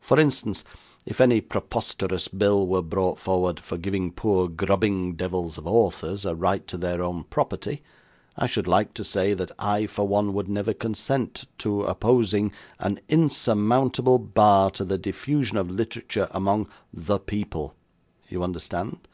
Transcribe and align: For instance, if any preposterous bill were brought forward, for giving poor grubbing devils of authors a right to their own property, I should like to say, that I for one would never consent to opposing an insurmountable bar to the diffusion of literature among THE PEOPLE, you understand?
For 0.00 0.18
instance, 0.18 0.64
if 1.06 1.20
any 1.20 1.40
preposterous 1.40 2.26
bill 2.26 2.66
were 2.66 2.82
brought 2.82 3.20
forward, 3.20 3.60
for 3.60 3.78
giving 3.78 4.10
poor 4.10 4.48
grubbing 4.48 5.14
devils 5.14 5.58
of 5.58 5.64
authors 5.64 6.24
a 6.24 6.34
right 6.34 6.66
to 6.66 6.76
their 6.76 7.04
own 7.04 7.22
property, 7.22 7.80
I 8.36 8.48
should 8.48 8.66
like 8.66 8.94
to 8.94 9.04
say, 9.04 9.32
that 9.32 9.52
I 9.60 9.86
for 9.86 10.08
one 10.08 10.32
would 10.34 10.48
never 10.48 10.74
consent 10.74 11.44
to 11.58 11.82
opposing 11.84 12.50
an 12.80 12.98
insurmountable 13.08 14.18
bar 14.18 14.72
to 14.72 14.84
the 14.84 14.98
diffusion 14.98 15.56
of 15.56 15.70
literature 15.70 16.26
among 16.32 16.66
THE 16.92 17.20
PEOPLE, 17.20 17.72
you 18.28 18.42
understand? 18.42 19.06